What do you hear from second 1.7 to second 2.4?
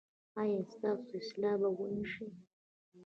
و نه شي؟